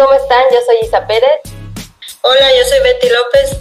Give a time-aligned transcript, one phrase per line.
[0.00, 0.42] ¿cómo están?
[0.50, 1.40] Yo soy Isa Pérez.
[2.22, 3.58] Hola, yo soy Betty López.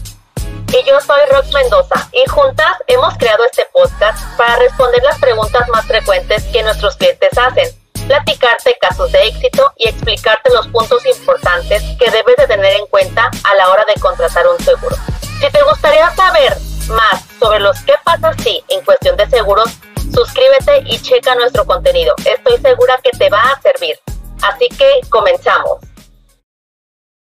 [0.69, 2.09] Y yo soy Rox Mendoza.
[2.13, 7.37] Y juntas hemos creado este podcast para responder las preguntas más frecuentes que nuestros clientes
[7.37, 7.67] hacen,
[8.07, 13.29] platicarte casos de éxito y explicarte los puntos importantes que debes de tener en cuenta
[13.43, 14.95] a la hora de contratar un seguro.
[15.41, 16.55] Si te gustaría saber
[16.87, 19.69] más sobre los qué pasa si en cuestión de seguros,
[20.13, 22.15] suscríbete y checa nuestro contenido.
[22.23, 23.99] Estoy segura que te va a servir.
[24.41, 25.88] Así que comenzamos.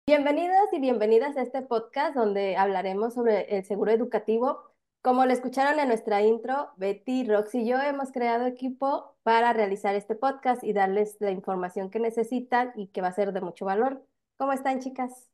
[0.05, 4.61] Bienvenidos y bienvenidas a este podcast donde hablaremos sobre el seguro educativo.
[5.01, 9.95] Como lo escucharon en nuestra intro, Betty, Rox y yo hemos creado equipo para realizar
[9.95, 13.63] este podcast y darles la información que necesitan y que va a ser de mucho
[13.63, 14.05] valor.
[14.35, 15.31] ¿Cómo están, chicas?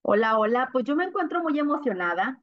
[0.00, 0.70] Hola, hola.
[0.72, 2.42] Pues yo me encuentro muy emocionada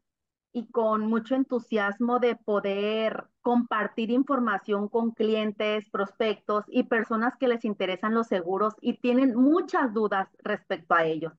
[0.54, 7.66] y con mucho entusiasmo de poder compartir información con clientes, prospectos y personas que les
[7.66, 11.34] interesan los seguros y tienen muchas dudas respecto a ellos.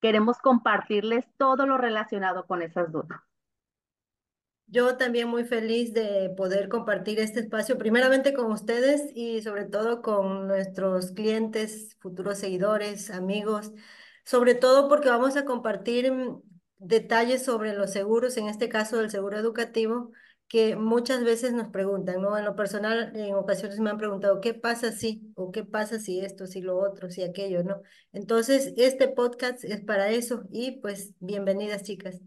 [0.00, 3.20] Queremos compartirles todo lo relacionado con esas dudas.
[4.68, 10.02] Yo también muy feliz de poder compartir este espacio, primeramente con ustedes y sobre todo
[10.02, 13.72] con nuestros clientes, futuros seguidores, amigos,
[14.24, 16.12] sobre todo porque vamos a compartir
[16.78, 20.12] detalles sobre los seguros, en este caso del seguro educativo,
[20.48, 22.38] que muchas veces nos preguntan, ¿no?
[22.38, 25.32] En lo personal, en ocasiones me han preguntado, ¿qué pasa si?
[25.34, 27.80] ¿O qué pasa si esto, si lo otro, si aquello, ¿no?
[28.12, 32.20] Entonces, este podcast es para eso y pues bienvenidas, chicas.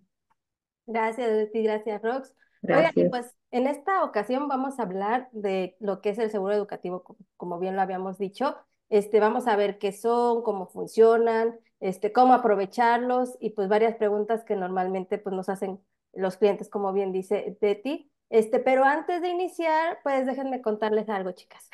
[0.85, 2.33] Gracias, Betty, gracias, Rox.
[2.61, 3.09] Gracias.
[3.09, 7.57] pues en esta ocasión vamos a hablar de lo que es el seguro educativo, como
[7.57, 8.57] bien lo habíamos dicho.
[8.89, 14.43] Este, vamos a ver qué son, cómo funcionan, este, cómo aprovecharlos y pues varias preguntas
[14.43, 15.79] que normalmente pues nos hacen
[16.13, 18.11] los clientes, como bien dice Betty.
[18.29, 21.69] Este, pero antes de iniciar, pues déjenme contarles algo, chicas.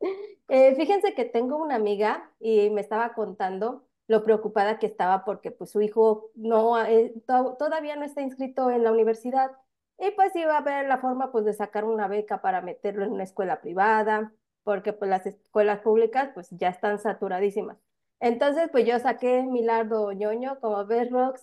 [0.52, 5.52] Eh, fíjense que tengo una amiga y me estaba contando lo preocupada que estaba porque
[5.52, 9.52] pues su hijo no, eh, todavía no está inscrito en la universidad
[9.98, 13.12] y pues iba a ver la forma pues de sacar una beca para meterlo en
[13.12, 14.32] una escuela privada,
[14.64, 17.78] porque pues las escuelas públicas pues ya están saturadísimas.
[18.20, 20.86] Entonces, pues yo saqué mi lardo ñoño, como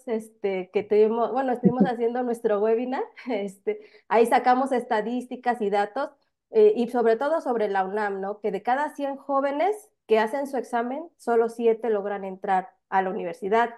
[0.06, 6.12] este, que tuvimos, bueno, estuvimos haciendo nuestro webinar, este, ahí sacamos estadísticas y datos,
[6.52, 8.40] eh, y sobre todo sobre la UNAM, ¿no?
[8.40, 13.10] Que de cada 100 jóvenes que hacen su examen, solo 7 logran entrar a la
[13.10, 13.72] universidad.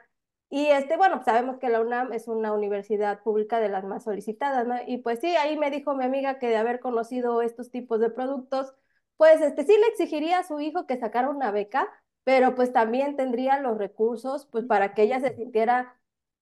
[0.50, 4.68] Y este, bueno, sabemos que la UNAM es una universidad pública de las más solicitadas,
[4.68, 4.76] ¿no?
[4.88, 8.10] Y pues sí, ahí me dijo mi amiga que de haber conocido estos tipos de
[8.10, 8.74] productos,
[9.18, 11.88] pues este sí le exigiría a su hijo que sacara una beca,
[12.24, 16.00] pero pues también tendría los recursos pues para que ella se sintiera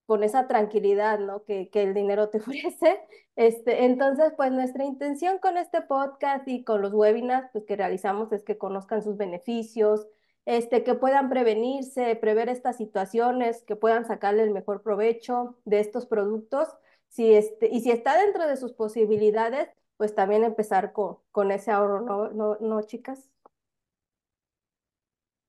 [0.08, 1.44] con esa tranquilidad, ¿no?
[1.44, 3.02] Que, que el dinero te ofrece.
[3.36, 8.32] Este, entonces, pues nuestra intención con este podcast y con los webinars pues, que realizamos
[8.32, 10.08] es que conozcan sus beneficios,
[10.46, 16.06] este, que puedan prevenirse, prever estas situaciones, que puedan sacarle el mejor provecho de estos
[16.06, 16.70] productos.
[17.10, 21.72] Si este, y si está dentro de sus posibilidades, pues también empezar con, con ese
[21.72, 23.30] ahorro, ¿no, no, no chicas?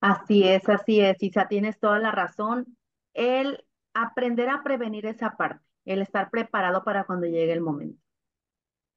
[0.01, 2.77] Así es, así es, Isa, tienes toda la razón.
[3.15, 3.65] El
[3.95, 8.01] aprender a prevenir esa parte, el estar preparado para cuando llegue el momento.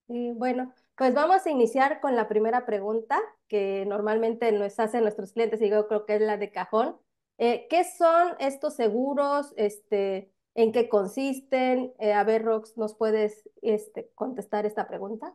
[0.07, 5.31] Sí, bueno, pues vamos a iniciar con la primera pregunta que normalmente nos hacen nuestros
[5.31, 6.97] clientes y yo creo que es la de cajón.
[7.38, 9.53] Eh, ¿Qué son estos seguros?
[9.56, 11.94] Este, ¿En qué consisten?
[11.97, 15.33] Eh, a ver, Rox, ¿nos puedes este, contestar esta pregunta?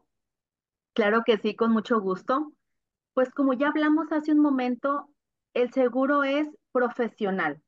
[0.93, 2.53] Claro que sí, con mucho gusto.
[3.15, 5.09] Pues como ya hablamos hace un momento,
[5.57, 7.63] el seguro es profesional.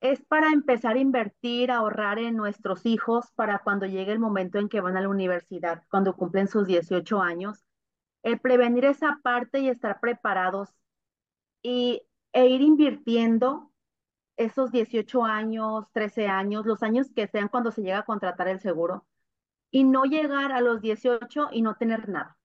[0.00, 4.58] Es para empezar a invertir, a ahorrar en nuestros hijos para cuando llegue el momento
[4.58, 7.64] en que van a la universidad, cuando cumplen sus 18 años.
[8.22, 10.68] El prevenir esa parte y estar preparados
[11.62, 12.02] y,
[12.34, 13.72] e ir invirtiendo
[14.36, 18.60] esos 18 años, 13 años, los años que sean cuando se llega a contratar el
[18.60, 19.06] seguro
[19.70, 22.37] y no llegar a los 18 y no tener nada.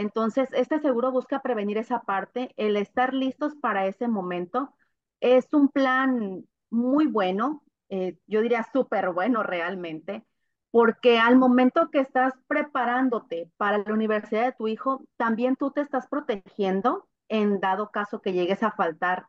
[0.00, 4.74] Entonces, este seguro busca prevenir esa parte, el estar listos para ese momento.
[5.20, 10.24] Es un plan muy bueno, eh, yo diría súper bueno realmente,
[10.70, 15.82] porque al momento que estás preparándote para la universidad de tu hijo, también tú te
[15.82, 19.26] estás protegiendo en dado caso que llegues a faltar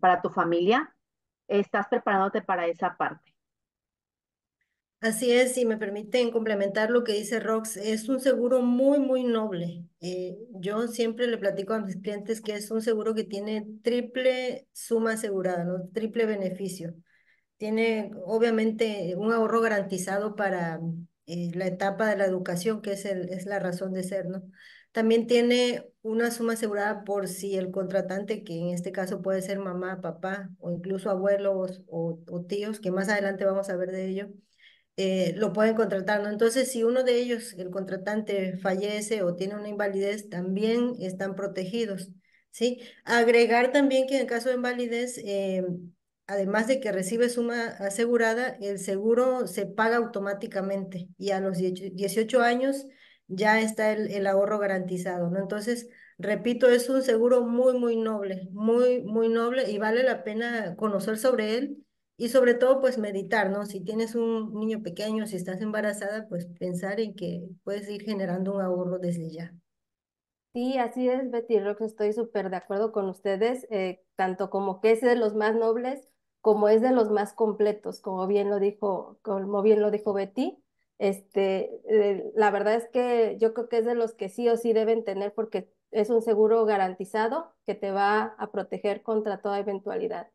[0.00, 0.90] para tu familia,
[1.48, 3.37] estás preparándote para esa parte.
[5.00, 9.22] Así es, si me permiten complementar lo que dice Rox, es un seguro muy, muy
[9.22, 9.84] noble.
[10.00, 14.66] Eh, yo siempre le platico a mis clientes que es un seguro que tiene triple
[14.72, 15.88] suma asegurada, ¿no?
[15.92, 16.94] Triple beneficio.
[17.58, 20.80] Tiene obviamente un ahorro garantizado para
[21.26, 24.42] eh, la etapa de la educación, que es, el, es la razón de ser, ¿no?
[24.92, 29.58] también tiene una suma asegurada por si el contratante, que en este caso puede ser
[29.60, 34.08] mamá, papá o incluso abuelos o, o tíos, que más adelante vamos a ver de
[34.08, 34.28] ello,
[34.98, 36.28] eh, lo pueden contratar, ¿no?
[36.28, 42.10] Entonces, si uno de ellos, el contratante, fallece o tiene una invalidez, también están protegidos,
[42.50, 42.80] ¿sí?
[43.04, 45.64] Agregar también que en caso de invalidez, eh,
[46.26, 52.42] además de que recibe suma asegurada, el seguro se paga automáticamente y a los 18
[52.42, 52.86] años
[53.28, 55.38] ya está el, el ahorro garantizado, ¿no?
[55.38, 60.74] Entonces, repito, es un seguro muy, muy noble, muy, muy noble y vale la pena
[60.76, 61.84] conocer sobre él
[62.18, 63.64] y sobre todo, pues meditar, ¿no?
[63.66, 68.54] Si tienes un niño pequeño, si estás embarazada, pues pensar en que puedes ir generando
[68.54, 69.54] un ahorro desde ya.
[70.54, 74.90] Sí, así es, Betty Rox, estoy súper de acuerdo con ustedes, eh, tanto como que
[74.92, 76.08] es de los más nobles,
[76.40, 80.62] como es de los más completos, como bien lo dijo, como bien lo dijo Betty.
[80.98, 84.56] Este, eh, la verdad es que yo creo que es de los que sí o
[84.56, 89.60] sí deben tener porque es un seguro garantizado que te va a proteger contra toda
[89.60, 90.28] eventualidad.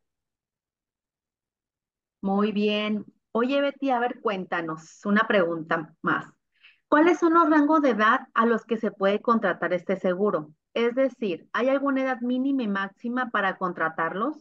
[2.24, 3.06] Muy bien.
[3.34, 6.25] Oye, Betty, a ver, cuéntanos una pregunta más.
[6.88, 10.54] ¿Cuáles son los rangos de edad a los que se puede contratar este seguro?
[10.74, 14.38] Es decir, ¿hay alguna edad mínima y máxima para contratarlos?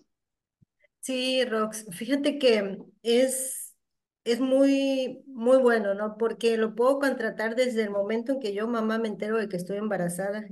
[1.01, 3.75] Sí, Rox, fíjate que es,
[4.23, 6.17] es muy, muy bueno, ¿no?
[6.17, 9.57] Porque lo puedo contratar desde el momento en que yo, mamá, me entero de que
[9.57, 10.47] estoy embarazada.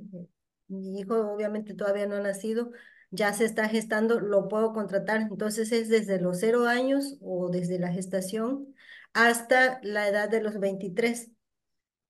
[0.67, 2.73] Mi hijo obviamente todavía no ha nacido,
[3.11, 5.23] ya se está gestando, lo puedo contratar.
[5.23, 8.75] Entonces es desde los cero años o desde la gestación
[9.13, 11.31] hasta la edad de los 23.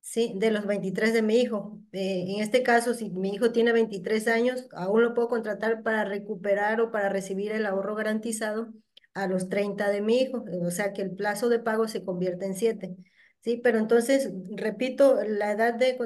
[0.03, 1.79] Sí, de los 23 de mi hijo.
[1.93, 6.05] Eh, en este caso, si mi hijo tiene 23 años, aún lo puedo contratar para
[6.05, 8.73] recuperar o para recibir el ahorro garantizado
[9.15, 10.45] a los 30 de mi hijo.
[10.63, 12.97] O sea que el plazo de pago se convierte en 7.
[13.43, 15.97] Sí, pero entonces, repito, la edad de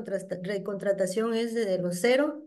[0.43, 2.45] recontratación es desde los 0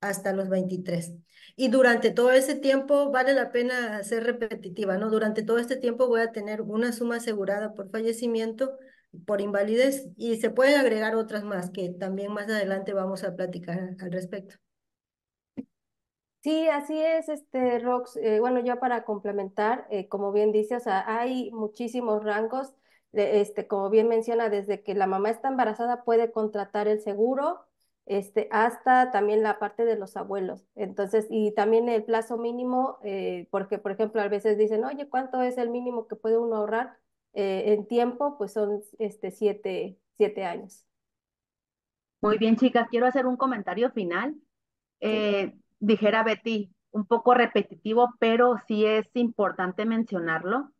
[0.00, 1.12] hasta los 23.
[1.60, 5.10] Y durante todo ese tiempo vale la pena ser repetitiva, ¿no?
[5.10, 8.78] Durante todo este tiempo voy a tener una suma asegurada por fallecimiento,
[9.26, 13.94] por invalidez y se pueden agregar otras más que también más adelante vamos a platicar
[14.00, 14.54] al respecto.
[16.42, 18.16] Sí, así es, este, Rox.
[18.16, 22.72] Eh, bueno, yo para complementar, eh, como bien dice, o sea, hay muchísimos rangos,
[23.12, 27.66] este, como bien menciona, desde que la mamá está embarazada puede contratar el seguro,
[28.10, 30.66] este, hasta también la parte de los abuelos.
[30.74, 35.40] Entonces, y también el plazo mínimo, eh, porque por ejemplo a veces dicen, oye, ¿cuánto
[35.42, 36.98] es el mínimo que puede uno ahorrar
[37.34, 38.36] eh, en tiempo?
[38.36, 40.84] Pues son este, siete, siete años.
[42.20, 44.34] Muy bien, chicas, quiero hacer un comentario final.
[44.98, 50.72] Eh, dijera Betty, un poco repetitivo, pero sí es importante mencionarlo.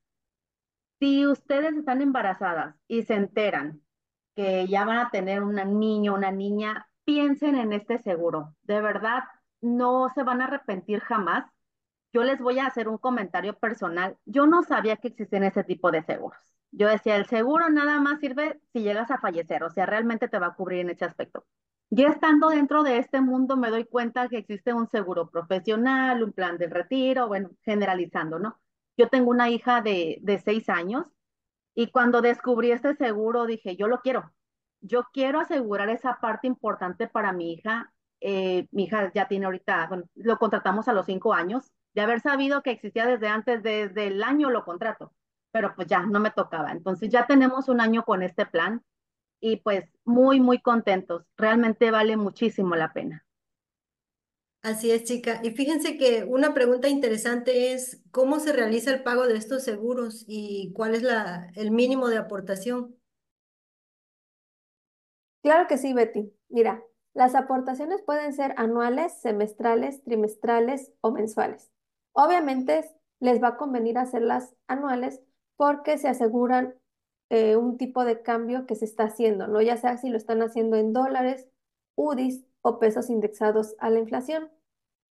[0.98, 3.82] Si ustedes están embarazadas y se enteran
[4.34, 8.56] que ya van a tener un niño, una niña, piensen en este seguro.
[8.62, 9.24] De verdad,
[9.60, 11.44] no se van a arrepentir jamás.
[12.12, 14.16] Yo les voy a hacer un comentario personal.
[14.24, 16.38] Yo no sabía que existían ese tipo de seguros.
[16.72, 20.38] Yo decía, el seguro nada más sirve si llegas a fallecer, o sea, realmente te
[20.38, 21.44] va a cubrir en ese aspecto.
[21.90, 26.32] Ya estando dentro de este mundo me doy cuenta que existe un seguro profesional, un
[26.32, 28.60] plan de retiro, bueno, generalizando, ¿no?
[28.96, 31.06] Yo tengo una hija de, de seis años
[31.74, 34.32] y cuando descubrí este seguro dije, yo lo quiero,
[34.80, 37.92] yo quiero asegurar esa parte importante para mi hija.
[38.20, 42.62] Eh, mi hija ya tiene ahorita, lo contratamos a los cinco años, de haber sabido
[42.62, 45.14] que existía desde antes, desde el año lo contrato,
[45.52, 46.70] pero pues ya no me tocaba.
[46.72, 48.84] Entonces ya tenemos un año con este plan
[49.40, 51.24] y pues muy, muy contentos.
[51.36, 53.24] Realmente vale muchísimo la pena.
[54.62, 55.40] Así es, chica.
[55.42, 60.24] Y fíjense que una pregunta interesante es, ¿cómo se realiza el pago de estos seguros
[60.28, 61.02] y cuál es
[61.54, 62.99] el mínimo de aportación?
[65.42, 66.32] Claro que sí, Betty.
[66.48, 66.82] Mira,
[67.14, 71.70] las aportaciones pueden ser anuales, semestrales, trimestrales o mensuales.
[72.12, 72.84] Obviamente
[73.20, 75.20] les va a convenir hacerlas anuales
[75.56, 76.74] porque se aseguran
[77.30, 79.60] eh, un tipo de cambio que se está haciendo, ¿no?
[79.62, 81.48] Ya sea si lo están haciendo en dólares,
[81.96, 84.50] UDIs o pesos indexados a la inflación.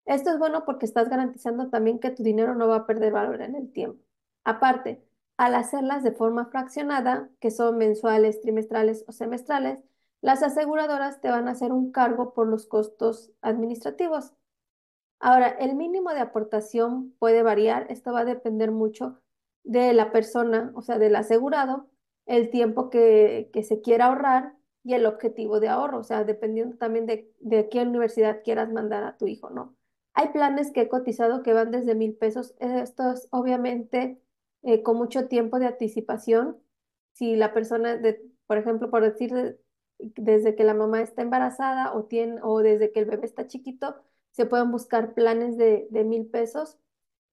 [0.06, 3.42] Esto es bueno porque estás garantizando también que tu dinero no va a perder valor
[3.42, 4.04] en el tiempo.
[4.44, 5.04] Aparte,
[5.38, 9.80] al hacerlas de forma fraccionada, que son mensuales, trimestrales o semestrales,
[10.22, 14.34] las aseguradoras te van a hacer un cargo por los costos administrativos.
[15.20, 19.22] Ahora, el mínimo de aportación puede variar, esto va a depender mucho
[19.64, 21.90] de la persona, o sea, del asegurado,
[22.26, 27.06] el tiempo que, se quiera ahorrar y el objetivo de ahorro, o sea, dependiendo también
[27.06, 29.76] de, de qué universidad quieras mandar a tu hijo, ¿no?
[30.14, 34.22] Hay planes que he cotizado que van desde mil pesos, esto es obviamente
[34.64, 36.58] eh, con mucho tiempo de anticipación.
[37.14, 39.60] Si la persona, de, por ejemplo, por decir
[40.00, 43.96] desde que la mamá está embarazada o, tiene, o desde que el bebé está chiquito,
[44.32, 46.78] se pueden buscar planes de, de mil pesos.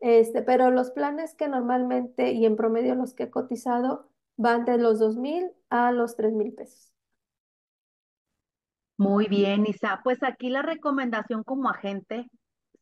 [0.00, 4.76] Este, pero los planes que normalmente y en promedio los que he cotizado van de
[4.76, 6.92] los dos mil a los tres mil pesos.
[8.98, 10.00] Muy bien, Isa.
[10.04, 12.30] Pues aquí la recomendación como agente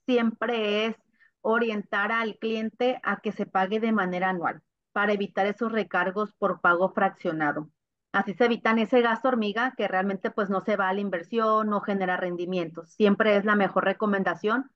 [0.07, 0.97] siempre es
[1.41, 4.63] orientar al cliente a que se pague de manera anual
[4.93, 7.69] para evitar esos recargos por pago fraccionado.
[8.15, 11.69] Así se evitan ese gasto hormiga que realmente pues no se va a la inversión,
[11.69, 12.93] no genera rendimientos.
[12.93, 14.71] Siempre es la mejor recomendación,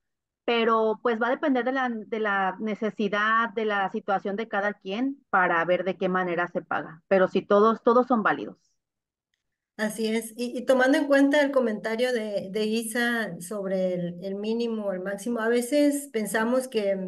[0.45, 4.75] pero pues va a depender de la, de la necesidad, de la situación de cada
[4.75, 7.03] quien para ver de qué manera se paga.
[7.07, 8.57] Pero sí, todos, todos son válidos.
[9.77, 14.99] Así es, y, tomando en cuenta el comentario de, de Isa sobre el, mínimo el
[14.99, 16.99] máximo, a veces pensamos que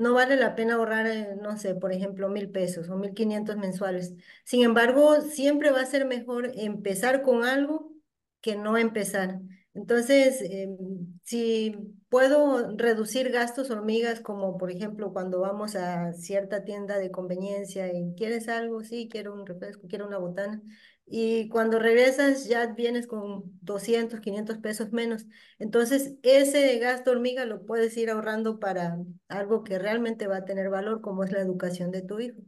[0.00, 3.56] no vale la pena ahorrar, eh, no sé, por ejemplo, mil pesos o mil quinientos
[3.56, 4.14] mensuales.
[4.44, 7.92] Sin embargo, siempre va a ser mejor empezar con algo
[8.40, 9.40] que no empezar.
[9.74, 10.76] Entonces, em,
[11.22, 11.76] si
[12.08, 18.14] puedo reducir gastos hormigas, como por ejemplo cuando vamos a cierta tienda de conveniencia y
[18.16, 20.60] quieres algo, sí, quiero un refresco, quiero una botana,
[21.06, 25.26] y cuando regresas ya vienes con 200, 500 pesos menos.
[25.58, 28.98] Entonces, ese gasto hormiga lo puedes ir ahorrando para
[29.28, 32.40] algo que realmente va a tener valor, como es la educación de tu hijo.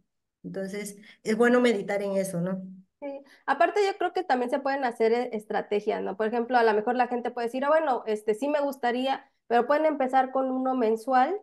[0.44, 2.62] Entonces, es bueno meditar en eso, ¿no?
[3.02, 3.24] Sí.
[3.46, 6.16] Aparte, yo creo que también se pueden hacer eh, estrategias, ¿no?
[6.16, 9.28] Por ejemplo, a lo mejor la gente puede decir, ah, bueno, este sí me gustaría,
[9.48, 11.40] pero pueden empezar con uno mensual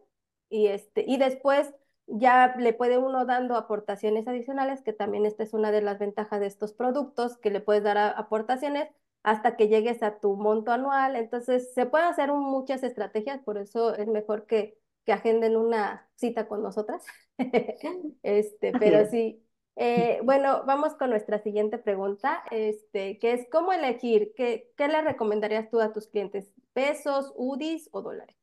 [0.50, 1.74] y, este, y después
[2.08, 6.40] ya le puede uno dando aportaciones adicionales, que también esta es una de las ventajas
[6.40, 8.88] de estos productos, que le puedes dar aportaciones
[9.24, 11.18] hasta que llegues a tu monto anual.
[11.18, 16.48] Entonces, se pueden hacer muchas estrategias, por eso es mejor que, que agenden una cita
[16.48, 17.04] con nosotras.
[18.24, 19.44] este, pero sí.
[19.82, 24.34] Eh, bueno, vamos con nuestra siguiente pregunta, este, que es ¿cómo elegir?
[24.36, 26.52] ¿Qué, le recomendarías tú a tus clientes?
[26.74, 28.36] ¿Pesos, UDIs o dólares?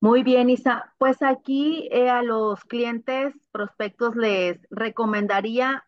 [0.00, 0.94] Muy bien, Isa.
[0.98, 5.82] Pues aquí eh, a los clientes prospectos les recomendaría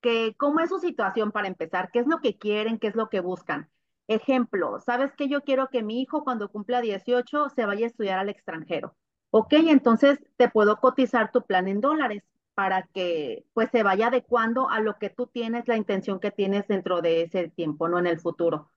[0.00, 3.08] que cómo es su situación para empezar, qué es lo que quieren, qué es lo
[3.08, 3.70] que buscan.
[4.08, 8.18] Ejemplo, ¿sabes que yo quiero que mi hijo cuando cumpla 18 se vaya a estudiar
[8.18, 8.96] al extranjero?
[9.30, 12.24] Ok, entonces te puedo cotizar tu plan en dólares
[12.58, 16.66] para que pues se vaya adecuando a lo que tú tienes, la intención que tienes
[16.66, 18.72] dentro de ese tiempo, no en el futuro.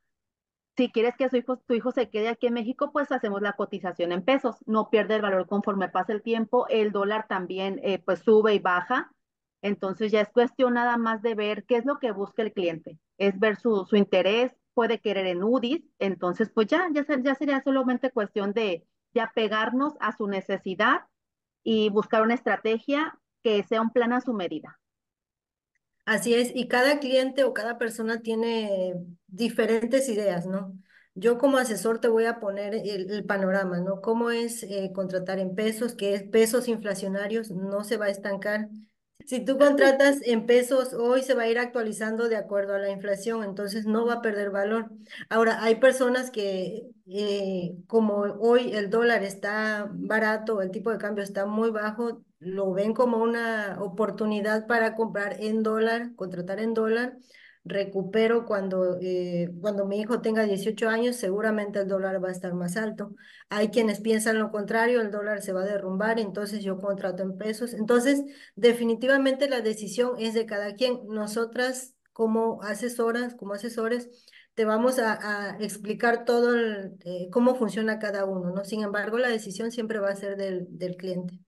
[0.77, 3.53] Si quieres que su hijo, tu hijo se quede aquí en México, pues hacemos la
[3.53, 4.57] cotización en pesos.
[4.67, 6.67] No pierde el valor conforme pasa el tiempo.
[6.69, 9.11] El dólar también eh, pues sube y baja.
[9.63, 12.99] Entonces ya es cuestión nada más de ver qué es lo que busca el cliente.
[13.17, 15.81] Es ver su, su interés, puede querer en UDIs.
[15.97, 18.85] Entonces pues ya, ya, ya sería solamente cuestión de,
[19.15, 21.07] de apegarnos a su necesidad
[21.63, 24.79] y buscar una estrategia que sea un plan a su medida.
[26.05, 28.95] Así es, y cada cliente o cada persona tiene
[29.27, 30.77] diferentes ideas, ¿no?
[31.13, 34.01] Yo como asesor te voy a poner el, panorama, ¿no?
[34.01, 35.93] ¿Cómo es eh, contratar en pesos?
[35.93, 38.69] Que es pesos inflacionarios, no se va a estancar.
[39.25, 42.89] Si tú contratas en pesos, hoy se va a ir actualizando de acuerdo a la
[42.89, 44.91] inflación, entonces no va a perder valor.
[45.29, 51.23] Ahora, hay personas que, eh, como hoy el dólar está barato, el tipo de cambio
[51.23, 57.17] está muy bajo, lo ven como una oportunidad para comprar en dólar, contratar en dólar.
[57.63, 62.53] Recupero cuando, eh, cuando mi hijo tenga 18 años, seguramente el dólar va a estar
[62.55, 63.13] más alto.
[63.49, 67.37] Hay quienes piensan lo contrario, el dólar se va a derrumbar, entonces yo contrato en
[67.37, 67.73] pesos.
[67.73, 68.23] Entonces,
[68.55, 71.01] definitivamente la decisión es de cada quien.
[71.07, 74.09] Nosotras como asesoras, como asesores,
[74.53, 78.65] te vamos a, explicar todo eh, cómo funciona cada uno, ¿no?
[78.65, 81.39] Sin embargo, la decisión siempre va a ser del, del cliente.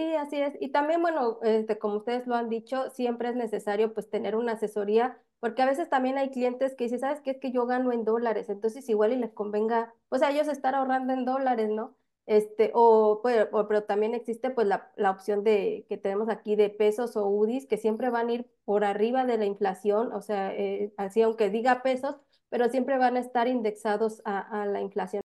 [0.00, 0.54] Sí, así es.
[0.60, 4.52] Y también, bueno, este, como ustedes lo han dicho, siempre es necesario pues tener una
[4.52, 7.32] asesoría, porque a veces también hay clientes que dicen, ¿sabes qué?
[7.32, 10.74] Es que yo gano en dólares, entonces igual y les convenga, pues a ellos estar
[10.74, 11.96] ahorrando en dólares, ¿no?
[12.24, 16.70] Este, o, pero, pero también existe pues la, la, opción de que tenemos aquí de
[16.70, 20.54] pesos o UDIs que siempre van a ir por arriba de la inflación, o sea,
[20.54, 22.16] eh, así aunque diga pesos,
[22.48, 25.22] pero siempre van a estar indexados a, a la inflación.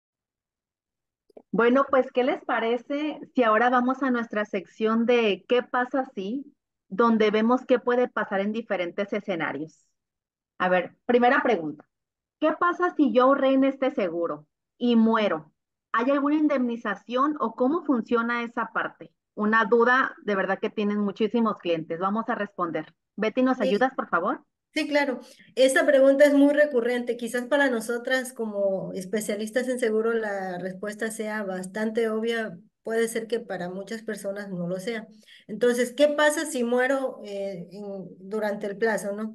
[1.52, 6.54] Bueno, pues, ¿qué les parece si ahora vamos a nuestra sección de ¿qué pasa si?
[6.90, 9.86] donde vemos qué puede pasar en diferentes escenarios?
[10.58, 11.86] A ver, primera pregunta.
[12.40, 15.52] ¿Qué pasa si yo ahorré en este seguro y muero?
[15.92, 19.12] ¿Hay alguna indemnización o cómo funciona esa parte?
[19.34, 21.98] Una duda de verdad que tienen muchísimos clientes.
[21.98, 22.94] Vamos a responder.
[23.16, 24.44] Betty, ¿nos ayudas, por favor?
[24.72, 25.20] Sí, claro.
[25.56, 27.16] Esta pregunta es muy recurrente.
[27.16, 32.56] Quizás para nosotras como especialistas en seguro la respuesta sea bastante obvia.
[32.84, 35.08] Puede ser que para muchas personas no lo sea.
[35.48, 37.66] Entonces, ¿qué pasa si muero eh,
[38.20, 39.34] durante el plazo, no?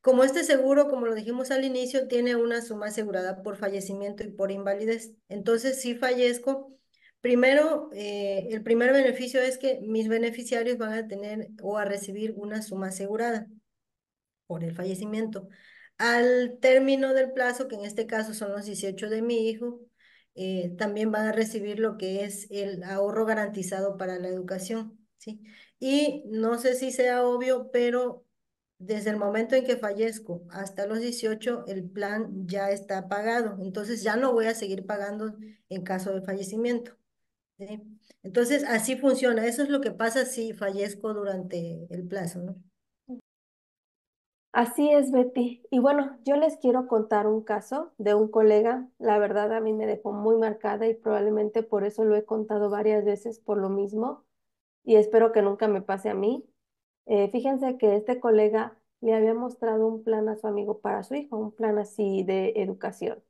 [0.00, 4.30] como este seguro, como lo dijimos al inicio, tiene una suma asegurada por fallecimiento y
[4.30, 5.10] por invalidez.
[5.28, 6.72] Entonces, si fallezco,
[7.20, 12.34] primero, eh, el primer beneficio es que mis beneficiarios van a tener o a recibir
[12.36, 13.48] una suma asegurada
[14.46, 15.48] por el fallecimiento.
[15.98, 19.80] Al término del plazo, que en este caso son los 18 de mi hijo,
[20.34, 25.42] eh, también van a recibir lo que es el ahorro garantizado para la educación, ¿sí?
[25.78, 28.26] Y no sé si sea obvio, pero
[28.78, 33.58] desde el momento en que fallezco hasta los 18, el plan ya está pagado.
[33.62, 35.34] Entonces ya no voy a seguir pagando
[35.68, 36.96] en caso de fallecimiento.
[37.58, 37.82] ¿sí?
[38.22, 39.46] Entonces así funciona.
[39.46, 42.62] Eso es lo que pasa si fallezco durante el plazo, ¿no?
[44.56, 45.62] Así es, Betty.
[45.70, 48.88] Y bueno, yo les quiero contar un caso de un colega.
[48.98, 52.70] La verdad a mí me dejó muy marcada y probablemente por eso lo he contado
[52.70, 54.24] varias veces por lo mismo
[54.82, 56.48] y espero que nunca me pase a mí.
[57.04, 61.16] Eh, fíjense que este colega le había mostrado un plan a su amigo para su
[61.16, 63.22] hijo, un plan así de educación.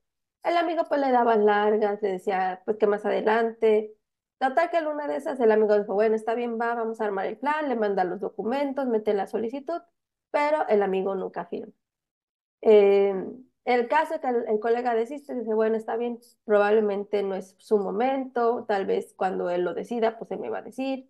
[0.45, 3.97] El amigo pues le daba largas, le decía pues que más adelante.
[4.39, 7.07] Total que en una de esas el amigo dijo, bueno, está bien, va, vamos a
[7.07, 9.83] armar el plan, le manda los documentos, mete la solicitud
[10.31, 11.73] pero el amigo nunca firma.
[12.63, 13.15] Eh,
[13.65, 17.79] el caso es que el, colega desiste, dice, bueno, está bien, probablemente no es su
[17.79, 21.09] momento, tal vez cuando él lo decida, pues se me va a decir.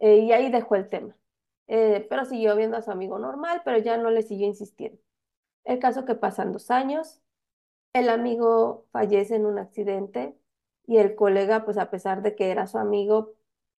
[0.00, 1.16] Eh, y ahí dejó el tema.
[1.68, 5.00] Eh, pero siguió viendo a su amigo normal, pero ya no le siguió insistiendo.
[5.64, 7.22] El caso que pasan dos años,
[7.92, 10.36] el amigo fallece en un accidente
[10.86, 13.34] y el colega, pues a pesar de que era su amigo,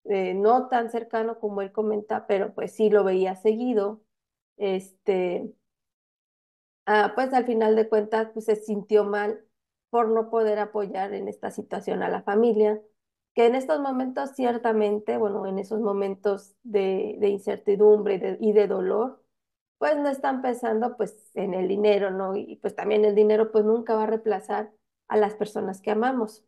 [0.05, 4.01] no tan cercano como él comenta, pero pues sí lo veía seguido,
[4.57, 5.53] este,
[6.85, 9.47] ah, pues al final de cuentas pues se sintió mal
[9.89, 12.81] por no poder apoyar en esta situación a la familia,
[13.33, 19.23] que en estos momentos ciertamente, bueno, en esos momentos de, incertidumbre y de, dolor,
[19.77, 22.35] pues no están pensando pues en el dinero, ¿no?
[22.35, 24.71] Y pues también el dinero pues nunca va a reemplazar
[25.07, 26.43] a las personas que amamos.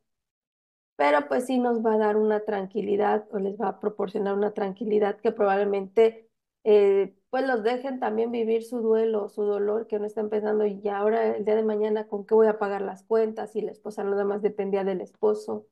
[0.95, 4.53] Pero pues sí nos va a dar una tranquilidad o les va a proporcionar una
[4.53, 6.29] tranquilidad que probablemente
[6.63, 10.87] eh, pues los dejen también vivir su duelo, su dolor, que no estén pensando, y
[10.89, 13.55] ahora el día de mañana, ¿con qué voy a pagar las cuentas?
[13.55, 15.67] Y la esposa nada más dependía del esposo.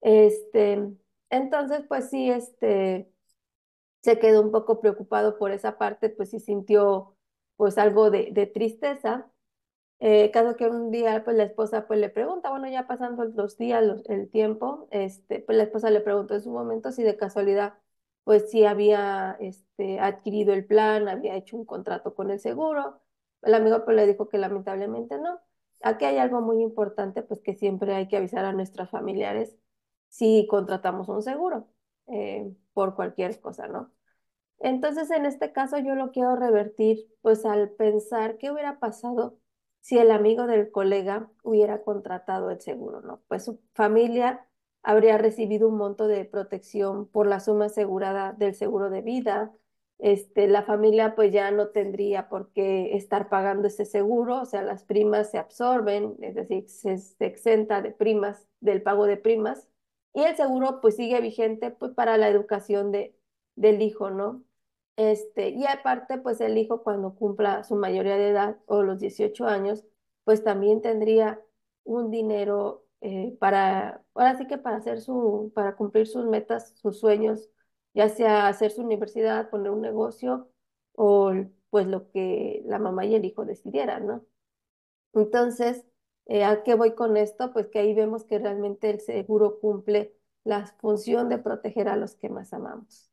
[0.00, 0.92] Este,
[1.30, 3.10] entonces, pues sí, este,
[4.02, 7.16] se quedó un poco preocupado por esa parte, pues sí sintió
[7.56, 9.30] pues algo de, de tristeza.
[10.00, 13.56] Eh, caso que un día, pues la esposa pues le pregunta, bueno, ya pasando los
[13.58, 17.74] días, el tiempo, este, pues la esposa le preguntó en su momento si de casualidad
[18.24, 23.00] pues sí había este, adquirido el plan, había hecho un contrato con el seguro.
[23.42, 25.40] El amigo pues le dijo que lamentablemente no.
[25.82, 29.56] Aquí hay algo muy importante, pues que siempre hay que avisar a nuestros familiares
[30.08, 31.68] si contratamos un seguro
[32.08, 33.92] eh, por cualquier cosa, ¿no?
[34.60, 39.38] Entonces, en este caso yo lo quiero revertir, pues al pensar qué hubiera pasado
[39.80, 43.22] si el amigo del colega hubiera contratado el seguro, ¿no?
[43.28, 44.46] Pues su familia
[44.82, 49.52] habría recibido un monto de protección por la suma asegurada del seguro de vida.
[49.98, 54.62] Este, la familia pues ya no tendría por qué estar pagando ese seguro, o sea,
[54.62, 59.68] las primas se absorben, es decir, se, exenta de primas, del pago de primas,
[60.12, 63.16] y el seguro pues sigue vigente pues para la educación de,
[63.54, 64.42] del hijo, ¿no?
[64.96, 69.46] Este, y aparte pues el hijo cuando cumpla su mayoría de edad o los 18
[69.46, 69.84] años,
[70.24, 71.40] pues también tendría
[71.84, 77.00] un dinero eh, para, ahora sí que para hacer su, para cumplir sus metas, sus
[77.00, 77.50] sueños,
[77.94, 80.50] ya sea hacer su universidad, poner un negocio
[80.94, 81.32] o
[81.70, 84.26] pues lo que la mamá y el hijo decidieran, ¿no?
[85.14, 85.86] Entonces,
[86.26, 87.52] eh, ¿a qué voy con esto?
[87.52, 92.14] Pues que ahí vemos que realmente el seguro cumple la función de proteger a los
[92.16, 93.10] que más amamos.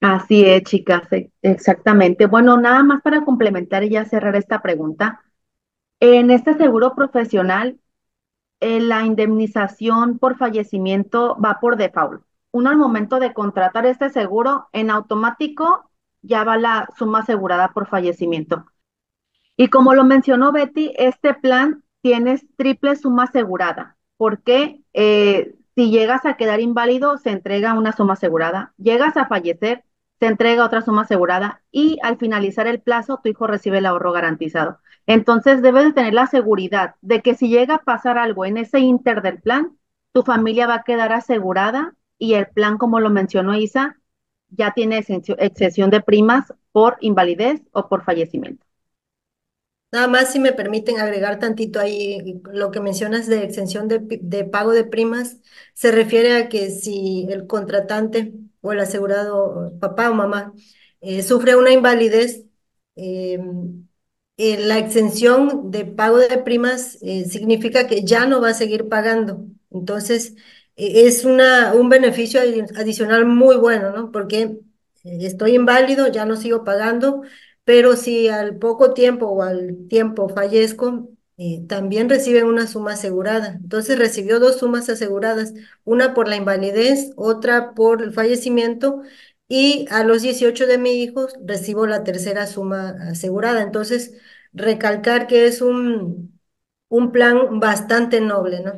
[0.00, 2.26] Así es, chicas, e, exactamente.
[2.26, 5.20] Bueno, nada más para complementar y ya cerrar esta pregunta.
[6.04, 7.78] En este seguro profesional,
[8.58, 12.24] eh, la indemnización por fallecimiento va por default.
[12.50, 15.88] Uno al momento de contratar este seguro, en automático
[16.20, 18.66] ya va la suma asegurada por fallecimiento.
[19.56, 26.26] Y como lo mencionó Betty, este plan tiene triple suma asegurada, porque eh, si llegas
[26.26, 28.74] a quedar inválido, se entrega una suma asegurada.
[28.76, 29.84] Llegas a fallecer,
[30.22, 34.12] se entrega otra suma asegurada y al finalizar el plazo, tu hijo recibe el ahorro
[34.12, 34.78] garantizado.
[35.08, 38.78] Entonces debes de tener la seguridad de que si llega a pasar algo en ese
[38.78, 39.76] inter del plan,
[40.12, 43.98] tu familia va a quedar asegurada y el plan, como lo mencionó Isa,
[44.48, 48.64] ya tiene exención de primas por invalidez o por fallecimiento.
[49.90, 54.70] Nada más si me permiten agregar tantito ahí lo que mencionas de exención de, pago
[54.70, 55.40] de primas,
[55.74, 60.54] se refiere a que si el contratante o el asegurado, papá o mamá,
[61.02, 62.46] eh, sufre una invalidez,
[62.96, 63.86] em,
[64.38, 68.88] eh, la exención de pago de primas eh, significa que ya no va a seguir
[68.88, 69.46] pagando.
[69.70, 70.34] Entonces,
[70.76, 72.40] e, es una, un beneficio
[72.76, 74.10] adicional muy bueno, ¿no?
[74.12, 74.58] Porque
[75.04, 77.22] estoy inválido, ya no sigo pagando,
[77.64, 81.08] pero si al poco tiempo o al tiempo fallezco,
[81.42, 83.54] eh, también reciben una suma asegurada.
[83.62, 89.02] Entonces recibió dos sumas aseguradas, una por la invalidez, otra por el fallecimiento,
[89.48, 93.62] y a los 18 de mi hijo recibo la tercera suma asegurada.
[93.62, 94.14] Entonces,
[94.52, 96.40] recalcar que es un,
[96.88, 98.72] un plan bastante noble, ¿no?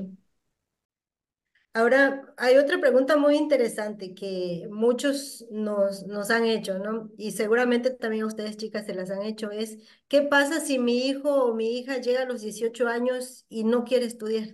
[1.73, 7.11] Ahora, hay otra pregunta muy interesante que muchos nos, nos han hecho, ¿no?
[7.17, 11.45] Y seguramente también ustedes, chicas, se las han hecho, es, ¿qué pasa si mi hijo
[11.45, 14.49] o mi hija llega a los 18 años y no quiere estudiar?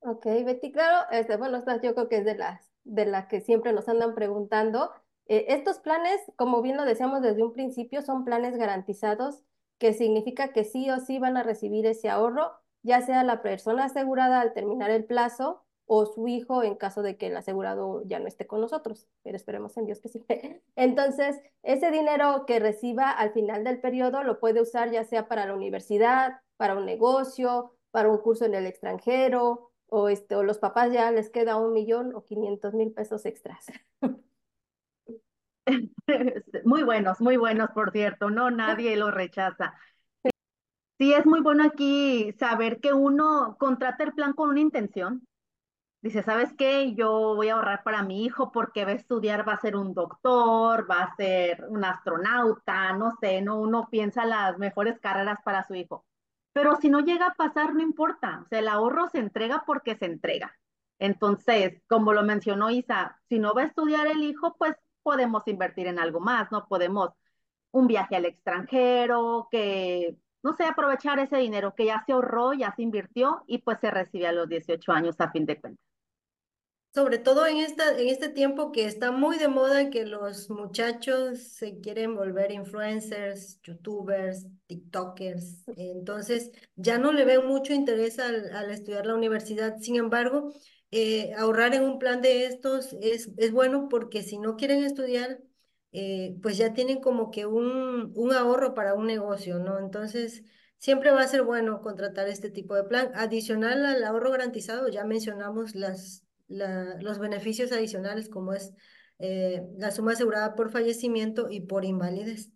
[0.00, 3.40] Ok, Betty, claro, este, bueno, esta yo creo que es de las, de las que
[3.40, 4.90] siempre nos andan preguntando.
[5.26, 9.44] Eh, estos planes, como bien lo decíamos desde un principio, son planes garantizados,
[9.78, 12.52] que significa que sí o sí van a recibir ese ahorro,
[12.82, 17.16] ya sea la persona asegurada al terminar el plazo o su hijo en caso de
[17.16, 20.24] que el asegurado ya no esté con nosotros, pero esperemos en Dios que sí.
[20.76, 25.46] Entonces, ese dinero que reciba al final del periodo lo puede usar ya sea para
[25.46, 30.58] la universidad, para un negocio, para un curso en el extranjero, o, este, o los
[30.58, 33.66] papás ya les queda un millón o quinientos mil pesos extras.
[36.64, 39.74] Muy buenos, muy buenos, por cierto, no, nadie lo rechaza.
[40.98, 45.26] Sí, es muy bueno aquí saber que uno contrata el plan con una intención,
[46.02, 46.94] dice, ¿sabes qué?
[46.94, 49.94] Yo voy a ahorrar para mi hijo porque va a estudiar, va a ser un
[49.94, 55.64] doctor, va a ser un astronauta, no sé, no uno piensa las mejores carreras para
[55.64, 56.04] su hijo.
[56.52, 59.96] Pero si no llega a pasar, no importa, o sea, el ahorro se entrega porque
[59.96, 60.56] se entrega.
[60.98, 65.86] Entonces, como lo mencionó Isa, si no va a estudiar el hijo, pues podemos invertir
[65.86, 66.66] en algo más, ¿no?
[66.68, 67.10] Podemos
[67.72, 72.74] un viaje al extranjero, que, no sé, aprovechar ese dinero que ya se ahorró, ya
[72.74, 75.91] se invirtió y pues se recibe a los 18 años a fin de cuentas
[76.94, 81.38] sobre todo en, esta, en este tiempo que está muy de moda que los muchachos
[81.38, 89.06] se quieren volver influencers, youtubers, tiktokers, entonces ya no le ven mucho interés al, estudiar
[89.06, 89.78] la universidad.
[89.80, 90.52] Sin embargo,
[90.90, 95.40] eh, ahorrar en un plan de estos es, es bueno porque si no quieren estudiar,
[95.92, 99.78] eh, pues ya tienen como que un, un ahorro para un negocio, ¿no?
[99.78, 100.42] Entonces,
[100.78, 103.12] siempre va a ser bueno contratar este tipo de plan.
[103.14, 106.21] Adicional al ahorro garantizado, ya mencionamos las
[106.52, 108.74] los beneficios adicionales como es
[109.18, 112.50] eh, la suma asegurada por fallecimiento y por invalidez.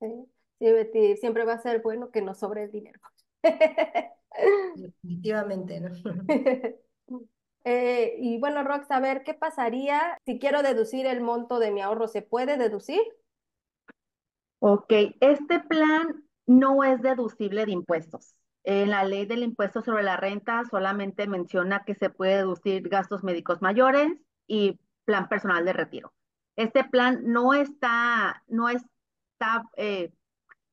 [0.00, 0.26] Sí,
[0.58, 3.00] Betty, siempre va a ser bueno que nos sobre el dinero.
[4.76, 5.90] Definitivamente, ¿no?
[7.64, 11.82] Eh, y bueno, Rox, a ver, ¿qué pasaría si quiero deducir el monto de mi
[11.82, 12.08] ahorro?
[12.08, 13.00] ¿Se puede deducir?
[14.60, 18.34] Ok, este plan no es deducible de impuestos.
[18.62, 23.24] En la ley del impuesto sobre la renta solamente menciona que se puede deducir gastos
[23.24, 24.12] médicos mayores
[24.46, 26.12] y plan personal de retiro.
[26.56, 30.12] Este plan no está, no está, eh,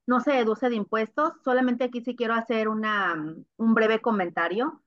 [0.06, 1.32] no se deduce de impuestos.
[1.42, 3.14] Solamente aquí sí quiero hacer una,
[3.56, 4.82] un breve comentario.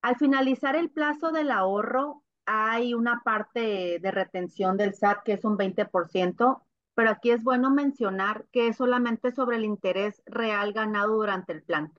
[0.00, 5.44] Al finalizar el plazo del ahorro, hay una parte de retención del SAT que es
[5.44, 6.62] un 20%,
[6.94, 11.62] pero aquí es bueno mencionar que es solamente sobre el interés real ganado durante el
[11.62, 11.92] plan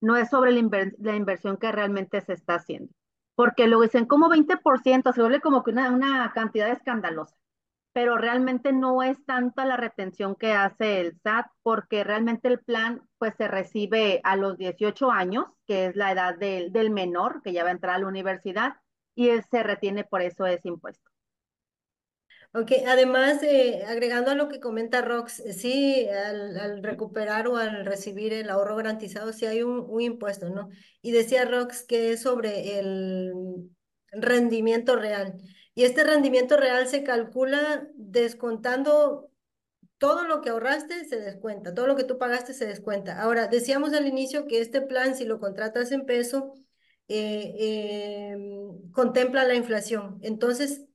[0.00, 2.92] no es sobre la, inversión que realmente se está haciendo.
[3.34, 7.36] Porque lo dicen como 20%, se vuelve como que una, una cantidad escandalosa,
[7.92, 13.02] pero realmente no es tanta la retención que hace el SAT, porque realmente el plan
[13.18, 17.52] pues se recibe a los 18 años, que es la edad del, del menor que
[17.52, 18.76] ya va a entrar a la universidad,
[19.14, 21.10] y se retiene por eso ese impuesto.
[22.58, 27.84] Ok, además, eh, agregando a lo que comenta Rox, eh, sí, al, recuperar o al
[27.84, 30.70] recibir el ahorro garantizado, sí hay un, un impuesto, ¿no?
[31.02, 33.70] Y decía Rox que es sobre el
[34.10, 35.36] rendimiento real.
[35.74, 39.30] Y este rendimiento real se calcula descontando
[39.98, 43.20] todo lo que ahorraste, se descuenta, todo lo que tú pagaste se descuenta.
[43.20, 46.54] Ahora, decíamos al inicio que este plan, si lo contratas en peso,
[47.08, 50.18] eh, em, contempla la inflación.
[50.22, 50.85] Entonces,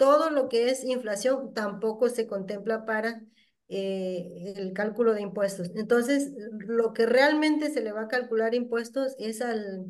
[0.00, 3.20] todo lo que es inflación tampoco se contempla para
[3.68, 5.70] eh, el cálculo de impuestos.
[5.74, 9.84] Entonces, lo que realmente se le va a calcular impuestos es al,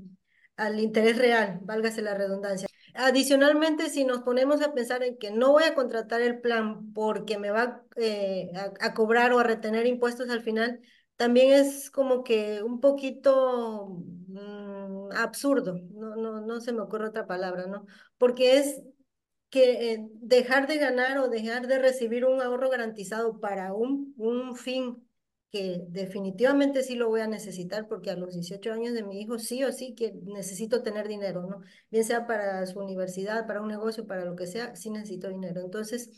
[0.57, 2.67] al interés real, válgase la redundancia.
[2.95, 7.39] Adicionalmente, si nos ponemos a pensar en que no voy a contratar el plan porque
[7.39, 10.81] me va eh, a, cobrar o a retener impuestos al final,
[11.15, 17.29] también es como que un poquito mm, absurdo, no, no, no se me ocurre otra
[17.29, 17.87] palabra, ¿no?
[18.19, 18.83] Porque es
[19.51, 24.57] que eh, dejar de ganar o dejar de recibir un ahorro garantizado para un, un
[24.57, 25.05] fin
[25.51, 29.39] que definitivamente sí lo voy a necesitar porque a los 18 años de mi hijo
[29.39, 31.61] sí o sí que necesito tener dinero, ¿no?
[31.91, 35.61] Bien sea para su universidad, para un negocio, para lo que sea, sí necesito dinero.
[35.61, 36.09] Entonces,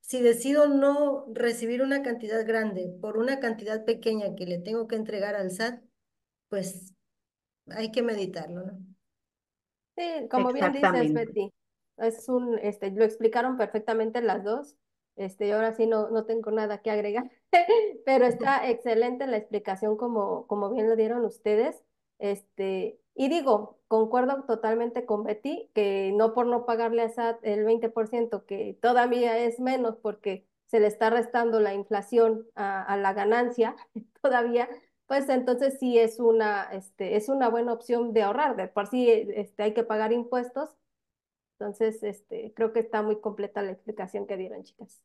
[0.00, 4.96] si decido no recibir una cantidad grande por una cantidad pequeña que le tengo que
[4.96, 5.80] entregar al SAT,
[6.50, 6.92] pues
[7.68, 8.78] hay que meditarlo, ¿no?
[9.96, 11.52] Sí, como bien dices, Betty,
[11.98, 14.76] es un, este, lo explicaron perfectamente las dos.
[15.16, 17.30] Este, ahora sí no, no tengo nada que agregar,
[18.06, 21.82] pero está excelente la explicación como, como bien lo dieron ustedes.
[22.18, 27.64] Este, y digo, concuerdo totalmente con Betty, que no por no pagarle a SAT el
[27.66, 33.12] 20%, que todavía es menos porque se le está restando la inflación a, a la
[33.12, 33.76] ganancia
[34.22, 34.68] todavía,
[35.06, 38.56] pues entonces sí es una, este, es una buena opción de ahorrar.
[38.56, 40.70] De por sí este, hay que pagar impuestos,
[41.62, 45.04] entonces, este, creo que está muy completa la explicación que dieron, chicas.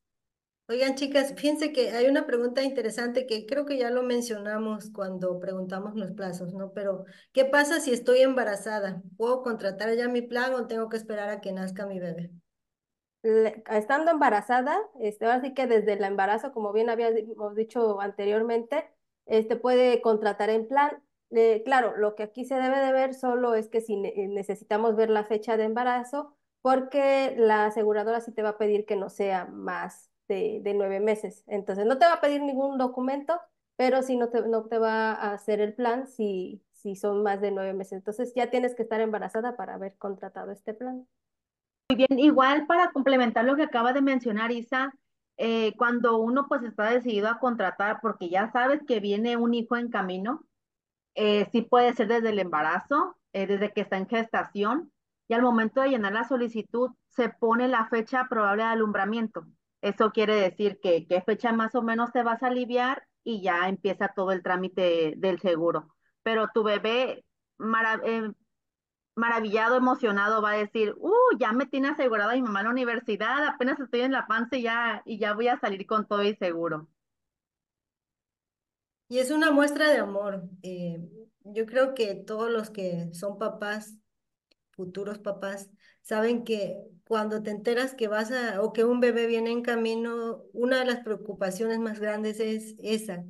[0.70, 5.40] Oigan, chicas, fíjense que hay una pregunta interesante que creo que ya lo mencionamos cuando
[5.40, 6.74] preguntamos los plazos, ¿no?
[6.74, 9.02] Pero, ¿qué pasa si estoy embarazada?
[9.16, 12.32] ¿Puedo contratar ya mi plan o tengo que esperar a que nazca mi bebé?
[13.72, 18.90] estando embarazada, este, ahora sí que desde el embarazo, como bien habíamos dicho anteriormente,
[19.26, 21.04] este puede contratar en plan.
[21.66, 25.26] claro, lo que aquí se debe de ver solo es que si necesitamos ver la
[25.26, 30.12] fecha de embarazo, porque la aseguradora sí te va a pedir que no sea más
[30.28, 31.44] de, nueve meses.
[31.48, 33.40] Entonces, no te va a pedir ningún documento,
[33.76, 37.42] pero sí no te, no te va a hacer el plan si, si son más
[37.42, 37.94] de nueve meses.
[37.94, 41.08] Entonces, ya tienes que estar embarazada para haber contratado este plan.
[41.90, 44.94] Muy bien, igual para complementar lo que acaba de mencionar Isa,
[45.38, 49.78] eh, cuando uno pues está decidido a contratar porque ya sabes que viene un hijo
[49.78, 50.44] en camino,
[51.16, 54.92] eh, sí puede ser desde el embarazo, eh, desde que está en gestación,
[55.28, 59.46] y al momento de llenar la solicitud se pone la fecha probable de alumbramiento.
[59.82, 63.68] Eso quiere decir que qué fecha más o menos te vas a aliviar y ya
[63.68, 65.94] empieza todo el trámite del seguro.
[66.24, 67.26] Pero tu bebé
[68.06, 68.32] eh,
[69.16, 73.48] maravillado, emocionado va a decir, uh, ya me tiene asegurada mi mamá en la universidad,
[73.48, 76.36] apenas estoy en la panza y ya, y ya voy a salir con todo y
[76.36, 76.88] seguro.
[79.10, 80.44] Y es una muestra de amor.
[80.64, 81.00] Eh,
[81.44, 83.98] yo creo que todos los que son papás
[84.78, 85.70] futuros papás,
[86.04, 90.44] saben que cuando te enteras que vas a, o que un bebé viene en camino,
[90.54, 93.26] una de las preocupaciones más grandes es esa.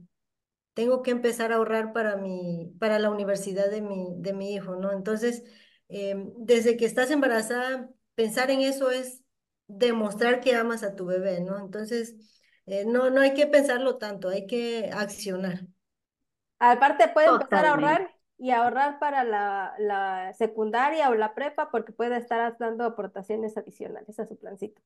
[0.73, 4.75] Tengo que empezar a ahorrar para mi, para la universidad de mi, de mi hijo,
[4.75, 4.91] ¿no?
[4.93, 5.43] Entonces,
[5.89, 9.23] em, desde que estás embarazada, pensar en eso es
[9.67, 11.60] demostrar que amas a tu bebé, ¿no?
[11.60, 12.15] Entonces,
[12.67, 15.65] eh, no, no hay que pensarlo tanto, hay que accionar.
[16.60, 21.91] Aparte, puede empezar a ahorrar y ahorrar para la, la, secundaria o la prepa porque
[21.91, 24.82] puede estar dando aportaciones adicionales a su plancito.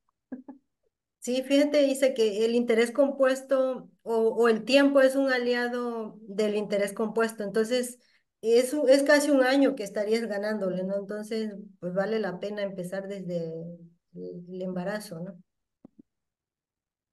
[1.19, 6.55] Sí, fíjate, dice que el interés compuesto o, o, el tiempo es un aliado del
[6.55, 7.99] interés compuesto, entonces
[8.41, 10.95] es, es casi un año que estarías ganándole, ¿no?
[10.95, 13.53] Entonces, pues vale la pena empezar desde
[14.15, 15.37] el, el embarazo, ¿no?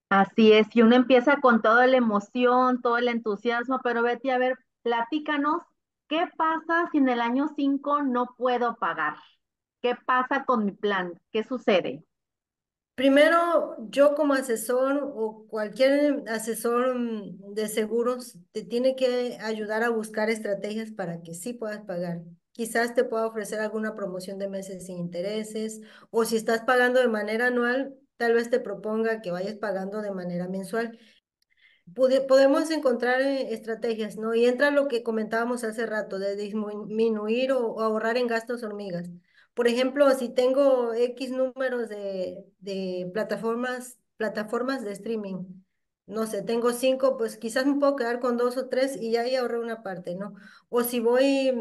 [0.08, 4.38] Así es, y uno empieza con toda la emoción, todo el entusiasmo, pero Betty, a
[4.38, 5.60] ver, platícanos
[6.08, 9.16] ¿Qué pasa si en el año 5 no puedo pagar?
[9.82, 11.20] ¿Qué pasa con mi plan?
[11.30, 12.02] ¿Qué sucede?
[12.94, 19.90] Primero, yo como asesor o cualquier asesor mm, de seguros te tiene que ayudar a
[19.90, 22.22] buscar estrategias para que sí puedas pagar.
[22.52, 27.08] Quizás te pueda ofrecer alguna promoción de meses sin intereses o si estás pagando de
[27.08, 30.98] manera anual, tal vez te proponga que vayas pagando de manera mensual
[31.94, 34.34] podemos encontrar eh, estrategias, ¿no?
[34.34, 39.10] Y entra lo que comentábamos hace rato, de disminuir o, ahorrar en gastos hormigas.
[39.54, 45.44] Por ejemplo, si tengo X números de, de plataformas, plataformas de streaming,
[46.06, 49.22] no sé, tengo cinco, pues quizás me puedo quedar con dos o tres y ya
[49.22, 50.34] ahí ahorré una parte, ¿no?
[50.70, 51.52] O si voy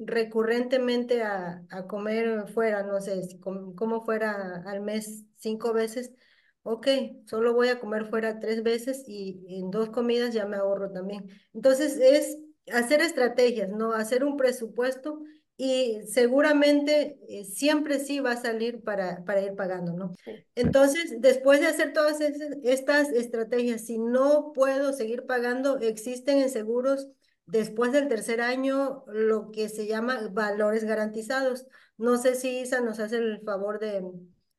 [0.00, 6.12] recurrentemente a, a comer fuera, no sé, si como fuera al mes cinco veces,
[6.62, 6.86] ok,
[7.26, 11.28] solo voy a comer fuera tres veces y en dos comidas ya me ahorro también.
[11.52, 12.38] Entonces es
[12.72, 13.92] hacer estrategias, ¿no?
[13.92, 15.22] Hacer un presupuesto
[15.56, 20.12] y seguramente eh, siempre sí va a salir para, para ir pagando, ¿no?
[20.54, 27.08] Entonces, después de hacer todas estas estrategias, si no puedo seguir pagando, existen en seguros
[27.46, 31.66] después del tercer año lo que se llama valores garantizados.
[31.96, 34.02] No sé si Isa nos hace el favor de,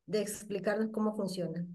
[0.05, 1.65] de explicarnos cómo funciona.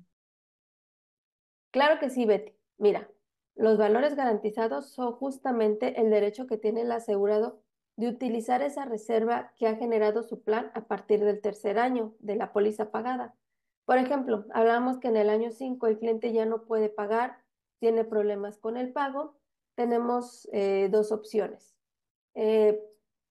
[1.78, 2.52] Claro que sí, Betty.
[2.76, 3.08] Mira,
[3.54, 7.62] los valores garantizados son justamente el derecho que tiene el asegurado
[7.94, 12.34] de utilizar esa reserva que ha generado su plan a partir del tercer año de
[12.34, 13.36] la póliza pagada.
[13.84, 17.44] Por ejemplo, hablamos que en el año 5 el cliente ya no puede pagar,
[17.78, 19.38] tiene problemas con el pago.
[19.76, 21.76] tenemos eh, dos opciones.
[22.34, 22.82] Eh,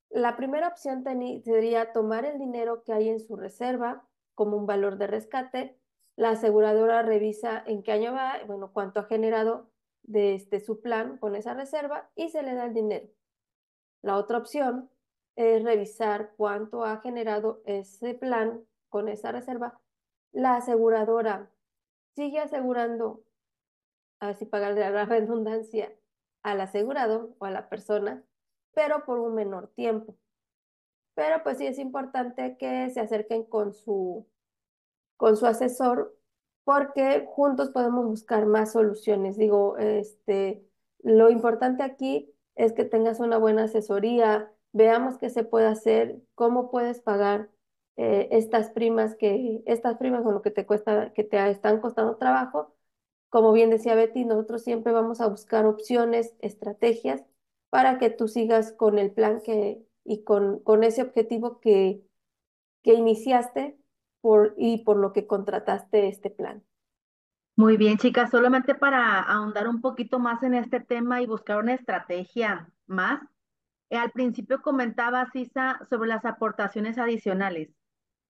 [0.10, 1.03] la primera opción
[1.43, 5.77] sería tomar el dinero que hay en su reserva como un valor de rescate.
[6.17, 9.69] La aseguradora revisa en qué año va, bueno, cuánto ha generado
[10.01, 13.08] de este, su plan con esa reserva y se le da el dinero.
[14.01, 14.89] La otra opción
[15.36, 19.80] es revisar cuánto ha generado ese plan con esa reserva.
[20.32, 21.51] La aseguradora
[22.15, 23.23] sigue asegurando,
[24.19, 25.93] a ver si pagarle la redundancia,
[26.41, 28.23] al asegurado o a la persona,
[28.73, 30.15] pero por un menor tiempo.
[31.13, 34.25] Pero pues sí es importante que se acerquen con su,
[35.17, 36.17] con su asesor
[36.63, 39.38] porque juntos podemos buscar más soluciones.
[39.38, 40.65] Digo, este,
[40.99, 46.69] lo importante aquí es que tengas una buena asesoría, veamos qué se puede hacer, cómo
[46.71, 47.49] puedes pagar
[47.97, 52.17] eh, estas primas que, estas primas con lo que te cuesta, que te están costando
[52.17, 52.75] trabajo.
[53.30, 57.23] Como bien decía Betty, nosotros siempre vamos a buscar opciones, estrategias
[57.69, 62.03] para que tú sigas con el plan que, y con, con ese objetivo que,
[62.84, 63.77] que iniciaste
[64.21, 66.63] por, y por lo que contrataste este plan.
[67.56, 71.73] Muy bien, chicas, solamente para ahondar un poquito más en este tema y buscar una
[71.73, 73.19] estrategia más.
[73.89, 77.69] Eh, al principio comentaba Sisa sobre las aportaciones adicionales.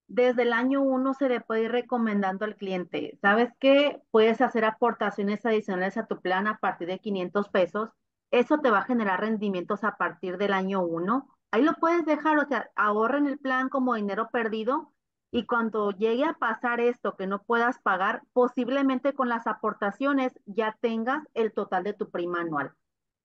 [0.06, 4.00] Desde el año uno se le puede ir recomendando al cliente, ¿sabes qué?
[4.10, 7.90] Puedes hacer aportaciones adicionales a tu plan a partir de 500 pesos.
[8.30, 11.28] Eso te va a generar rendimientos a partir del año uno.
[11.50, 14.94] Ahí lo puedes dejar, o sea, ahorra en el plan como dinero perdido
[15.30, 20.76] y cuando llegue a pasar esto que no puedas pagar, posiblemente con las aportaciones ya
[20.80, 22.72] tengas el total de tu prima anual.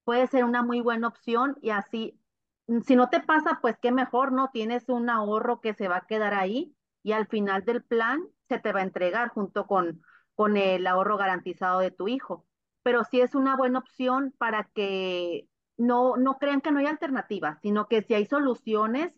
[0.04, 2.20] Puede ser una muy buena opción y así,
[2.68, 4.50] mm, si no te pasa, pues qué mejor, ¿no?
[4.52, 8.60] Tienes un ahorro que se va a quedar ahí y al final del plan se
[8.60, 10.02] te va a entregar junto con,
[10.36, 12.46] con el ahorro garantizado de tu hijo.
[12.84, 17.60] Pero sí es una buena opción para que no, no crean que no hay alternativas,
[17.62, 19.14] sino que si hay soluciones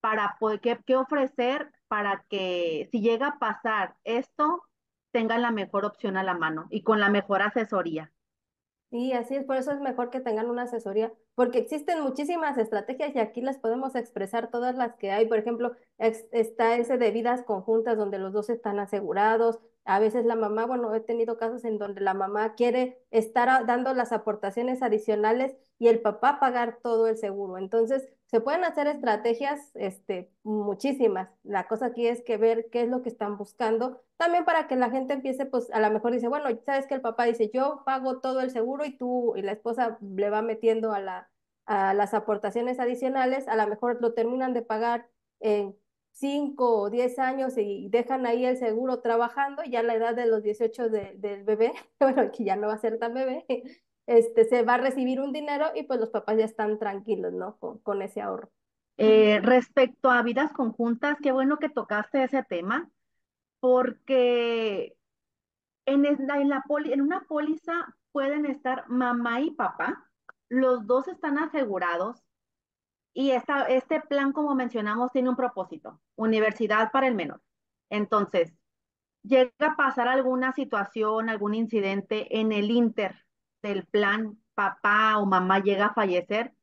[0.00, 4.62] para poder, qué ofrecer para que si llega a pasar esto,
[5.12, 8.12] tengan la mejor opción a la mano y con la mejor asesoría.
[8.90, 13.14] Sí, así es, por eso es mejor que tengan una asesoría, porque existen muchísimas estrategias
[13.14, 15.26] y aquí las podemos expresar todas las que hay.
[15.26, 19.58] Por ejemplo, está ese de vidas conjuntas donde los dos están asegurados.
[19.84, 23.92] A veces la mamá, bueno, he tenido casos en donde la mamá quiere estar dando
[23.92, 27.58] las aportaciones adicionales y el papá pagar todo el seguro.
[27.58, 31.30] Entonces, se pueden hacer estrategias, este, muchísimas.
[31.44, 34.76] La cosa aquí es que ver qué es lo que están buscando, también para que
[34.76, 37.82] la gente empiece, pues a lo mejor dice, bueno, sabes que el papá dice, yo
[37.84, 41.30] pago todo el seguro y tú y la esposa le va metiendo a, la,
[41.66, 45.08] a las aportaciones adicionales, a lo mejor lo terminan de pagar
[45.40, 45.76] en
[46.12, 50.42] 5 o 10 años y dejan ahí el seguro trabajando, ya la edad de los
[50.42, 53.44] 18 del bebé, bueno, que ya no va a ser tan bebé,
[54.06, 57.58] este, se va a recibir un dinero y pues los papás ya están tranquilos, ¿no?
[57.58, 58.50] Con, ese ahorro.
[58.96, 62.88] Eh, respecto a vidas conjuntas, qué bueno que tocaste ese tema,
[63.60, 64.96] porque
[65.84, 70.08] en, en, la poli, en una póliza pueden estar mamá y papá,
[70.48, 72.22] los dos están asegurados
[73.12, 77.42] y esta, este plan, como mencionamos, tiene un propósito, universidad para el menor.
[77.90, 78.54] Entonces,
[79.22, 83.25] llega a pasar alguna situación, algún incidente en el inter
[83.66, 86.54] del plan papá o mamá llega a fallecer,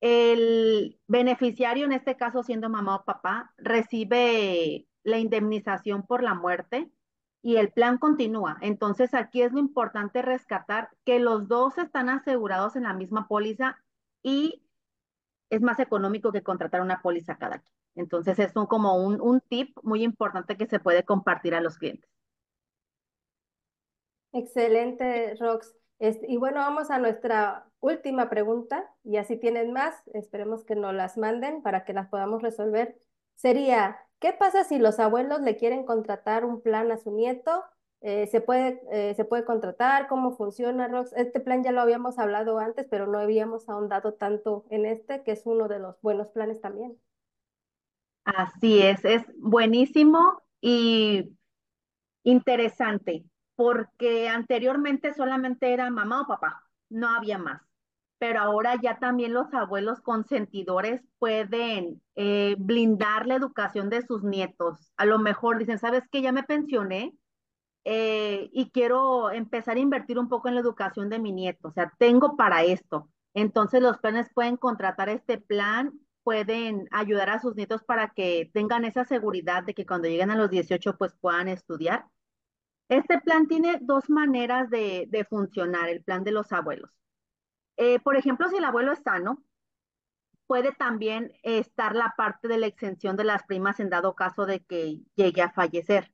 [0.00, 6.90] el beneficiario, en este caso siendo mamá o papá, recibe la indemnización por la muerte
[7.42, 8.58] y el plan continúa.
[8.60, 13.78] Entonces aquí es lo importante rescatar que los dos están asegurados en la misma póliza
[14.22, 14.62] y
[15.50, 17.74] es más económico que contratar una póliza cada quien.
[17.94, 21.78] Entonces es un, como un, un tip muy importante que se puede compartir a los
[21.78, 22.08] clientes.
[24.32, 25.77] Excelente, Rox.
[25.98, 30.94] Este, y bueno, vamos a nuestra última pregunta y así tienen más, esperemos que nos
[30.94, 32.96] las manden para que las podamos resolver.
[33.34, 37.64] Sería, ¿qué pasa si los abuelos le quieren contratar un plan a su nieto?
[38.00, 40.06] Eh, ¿se, puede, eh, ¿Se puede contratar?
[40.06, 41.12] ¿Cómo funciona, Rox?
[41.14, 45.32] Este plan ya lo habíamos hablado antes, pero no habíamos ahondado tanto en este, que
[45.32, 46.96] es uno de los buenos planes también.
[48.24, 51.32] Así es, es buenísimo y
[52.22, 53.24] interesante
[53.58, 57.60] porque anteriormente solamente era mamá o papá, no había más.
[58.18, 64.92] Pero ahora ya también los abuelos consentidores pueden eh, blindar la educación de sus nietos.
[64.96, 66.22] A lo mejor dicen, ¿sabes qué?
[66.22, 67.16] Ya me pensioné
[67.84, 71.66] eh, y quiero empezar a invertir un poco en la educación de mi nieto.
[71.66, 73.10] O sea, tengo para esto.
[73.34, 75.92] Entonces los planes pueden contratar este plan,
[76.22, 80.36] pueden ayudar a sus nietos para que tengan esa seguridad de que cuando lleguen a
[80.36, 82.06] los 18 pues puedan estudiar
[82.88, 86.90] este plan tiene dos maneras de, funcionar, el plan de los abuelos.
[87.76, 89.44] Eh, por ejemplo, si el abuelo es sano,
[90.46, 94.60] puede también estar la parte de la exención de las primas en dado caso de
[94.60, 96.12] que llegue a fallecer.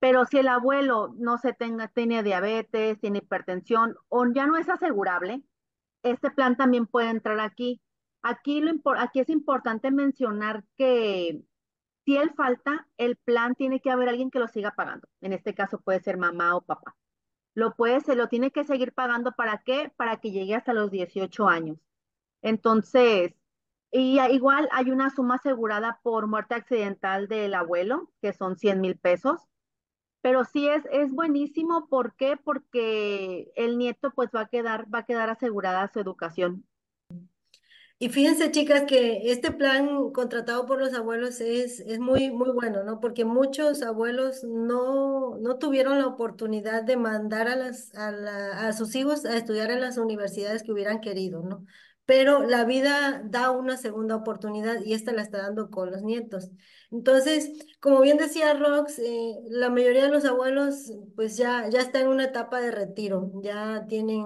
[0.00, 4.68] Pero si el abuelo no se tenga, tiene diabetes, tiene hipertensión o ya no es
[4.68, 5.42] asegurable,
[6.02, 7.80] este plan también puede entrar aquí.
[8.22, 11.42] Aquí, lo, aquí es importante mencionar que
[12.06, 15.08] si él falta, el plan tiene que haber alguien que lo siga pagando.
[15.20, 16.96] En este caso puede ser mamá o papá.
[17.54, 19.92] Lo puede, se lo tiene que seguir pagando para qué?
[19.96, 21.78] Para que llegue hasta los 18 años.
[22.42, 23.34] Entonces,
[23.90, 28.98] y igual hay una suma asegurada por muerte accidental del abuelo, que son 100 mil
[28.98, 29.40] pesos.
[30.22, 32.36] Pero sí es, es buenísimo, ¿por qué?
[32.36, 36.66] Porque el nieto pues va a quedar, va a quedar asegurada su educación.
[37.98, 42.84] Y fíjense, chicas, que este plan contratado por los abuelos es, es muy, muy bueno,
[42.84, 43.00] ¿no?
[43.00, 48.94] Porque muchos abuelos no, no tuvieron la oportunidad de mandar a, las, a, a sus
[48.96, 51.64] hijos a estudiar en las universidades que hubieran querido, ¿no?
[52.04, 56.50] Pero la vida da una segunda oportunidad y esta la está dando con los nietos.
[56.90, 62.00] Entonces, como bien decía Rox, eh, la mayoría de los abuelos pues ya, ya está
[62.00, 64.22] en una etapa de retiro, ya tienen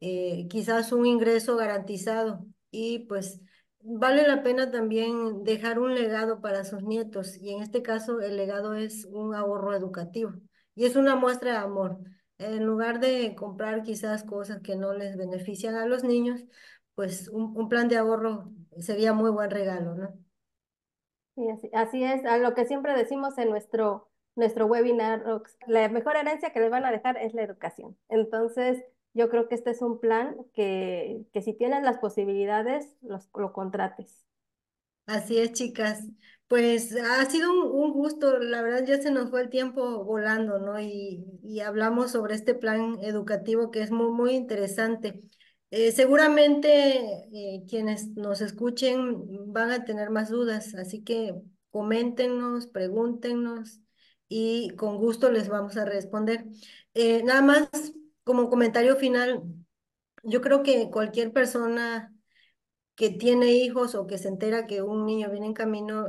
[0.00, 3.40] eh, quizás un ingreso garantizado y pues
[3.82, 8.36] vale la pena también dejar un legado para sus nietos y en este caso el
[8.36, 10.32] legado es un ahorro educativo
[10.74, 11.98] y es una muestra de amor.
[12.38, 16.44] En lugar de comprar quizás cosas que no les benefician a los niños,
[16.94, 20.18] pues un, plan de ahorro sería muy buen regalo, ¿no?
[21.34, 25.24] Sí, así, así, es, a lo que siempre decimos en nuestro, nuestro webinar,
[25.66, 27.96] la mejor herencia que les van a dejar es la educación.
[28.08, 28.82] Entonces,
[29.14, 33.52] yo creo que este es un plan que, que si tienes las posibilidades, los, lo
[33.52, 34.24] contrates.
[35.06, 36.04] Así es, chicas.
[36.48, 40.78] Pues ha sido un, gusto, la verdad ya se nos fue el tiempo volando, ¿no?
[40.80, 45.22] Y, y hablamos sobre este plan educativo que es muy, muy interesante.
[45.72, 46.68] Eh, seguramente
[47.32, 51.34] eh, quienes nos escuchen van a tener más dudas, así que
[51.70, 53.80] coméntenos, pregúntenos
[54.28, 56.44] y con gusto les vamos a responder.
[56.92, 57.70] Eh, nada más
[58.24, 59.42] como comentario final,
[60.22, 62.14] yo creo que cualquier persona
[62.94, 66.08] que tiene hijos o que se entera que un niño viene en camino,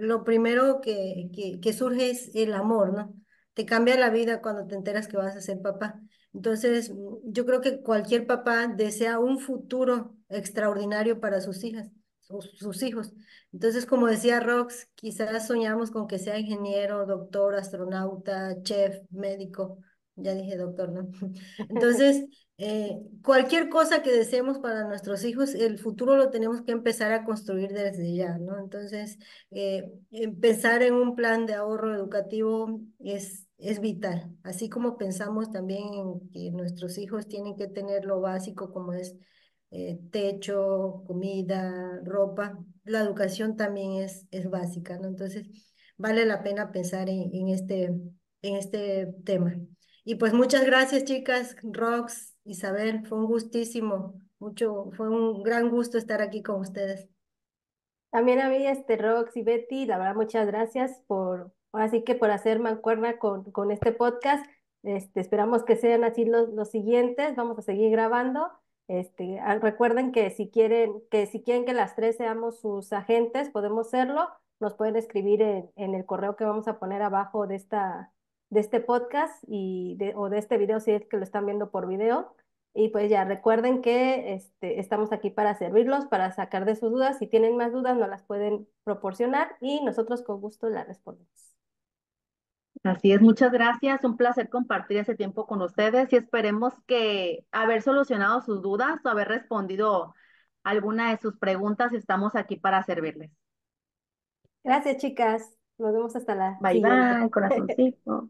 [0.00, 3.14] lo primero que, que, que surge es el amor, ¿no?
[3.54, 6.00] Te cambia la vida cuando te enteras que vas a ser papá.
[6.32, 6.92] Entonces,
[7.24, 13.12] yo creo que cualquier papá desea un futuro extraordinario para sus hijas, sus hijos.
[13.52, 19.78] Entonces, como decía Rox, quizás soñamos con que sea ingeniero, doctor, astronauta, chef, médico.
[20.18, 21.08] Ya dije doctor, ¿no?
[21.68, 22.26] Entonces,
[22.58, 27.24] eh, cualquier cosa que deseemos para nuestros hijos, el futuro lo tenemos que empezar a
[27.24, 28.58] construir desde ya, ¿no?
[28.58, 29.18] Entonces,
[29.50, 29.90] eh,
[30.40, 36.30] pensar en un plan de ahorro educativo es es vital, así como pensamos también en
[36.30, 39.16] que nuestros hijos tienen que tener lo básico como es
[39.70, 45.08] eh, techo, comida, ropa, la educación también es, es básica, ¿no?
[45.08, 45.46] Entonces,
[45.96, 47.84] vale la pena pensar en, en, este,
[48.42, 49.56] en este tema.
[50.08, 55.98] Y pues muchas gracias, chicas, Rox, Isabel, fue un gustísimo, mucho, fue un gran gusto
[55.98, 57.10] estar aquí con ustedes.
[58.10, 62.30] También a mí, este, Rox y Betty, la verdad, muchas gracias por, Así que por
[62.30, 64.46] hacer mancuerna con, con este podcast,
[64.82, 68.48] este, esperamos que sean así los, los siguientes, vamos a seguir grabando.
[68.88, 73.50] Este, ah, recuerden que si quieren que si quieren que las tres seamos sus agentes,
[73.50, 74.26] podemos serlo.
[74.58, 78.10] Nos pueden escribir en, en el correo que vamos a poner abajo de esta
[78.50, 81.70] de este podcast y de, o de este video si es que lo están viendo
[81.70, 82.34] por video.
[82.74, 87.18] Y pues ya recuerden que este, estamos aquí para servirlos, para sacar de sus dudas.
[87.18, 91.28] Si tienen más dudas, nos las pueden proporcionar y nosotros con gusto las respondemos.
[92.84, 94.04] Así es, muchas gracias.
[94.04, 99.08] Un placer compartir ese tiempo con ustedes y esperemos que haber solucionado sus dudas o
[99.08, 100.14] haber respondido
[100.62, 101.92] alguna de sus preguntas.
[101.92, 103.30] Estamos aquí para servirles.
[104.62, 105.57] Gracias, chicas.
[105.78, 107.20] Nos vemos hasta la bye siguiente.
[107.20, 108.28] Bye, corazoncito.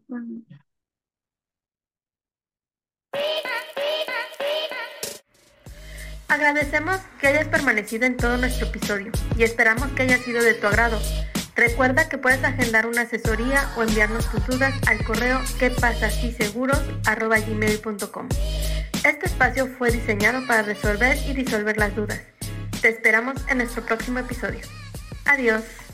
[6.29, 10.67] Agradecemos que hayas permanecido en todo nuestro episodio y esperamos que haya sido de tu
[10.67, 10.99] agrado.
[11.57, 18.29] Recuerda que puedes agendar una asesoría o enviarnos tus dudas al correo quepasasiseguros.com.
[19.05, 22.21] Este espacio fue diseñado para resolver y disolver las dudas.
[22.81, 24.61] Te esperamos en nuestro próximo episodio.
[25.25, 25.88] Adiós.